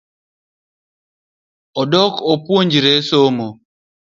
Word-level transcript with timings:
Odok 1.79 2.15
puonjore 2.45 2.93
somo 3.09 3.47